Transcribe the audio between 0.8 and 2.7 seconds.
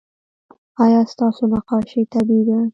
ایا ستاسو نقاشي طبیعي ده؟